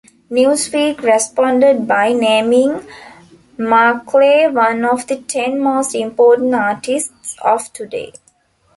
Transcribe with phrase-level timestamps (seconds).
[0.31, 2.83] "Newsweek" responded by naming
[3.55, 8.11] Marclay one of the ten most important artists of today.